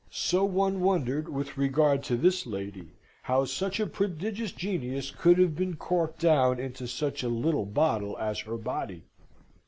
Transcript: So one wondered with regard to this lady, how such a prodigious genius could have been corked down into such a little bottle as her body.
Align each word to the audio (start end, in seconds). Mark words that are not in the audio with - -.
So 0.09 0.43
one 0.43 0.79
wondered 0.81 1.29
with 1.29 1.59
regard 1.59 2.01
to 2.05 2.17
this 2.17 2.47
lady, 2.47 2.95
how 3.21 3.45
such 3.45 3.79
a 3.79 3.85
prodigious 3.85 4.51
genius 4.51 5.11
could 5.11 5.37
have 5.37 5.55
been 5.55 5.75
corked 5.75 6.17
down 6.19 6.57
into 6.59 6.87
such 6.87 7.21
a 7.21 7.29
little 7.29 7.67
bottle 7.67 8.17
as 8.17 8.39
her 8.39 8.57
body. 8.57 9.03